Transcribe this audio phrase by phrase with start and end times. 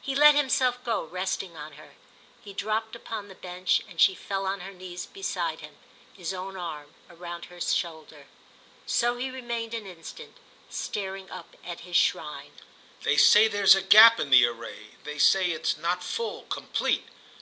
[0.00, 1.94] He let himself go, resting on her;
[2.40, 5.76] he dropped upon the bench and she fell on her knees beside him,
[6.12, 8.26] his own arm round her shoulder.
[8.86, 10.36] So he remained an instant,
[10.70, 12.52] staring up at his shrine.
[13.02, 17.08] "They say there's a gap in the array—they say it's not full, complete.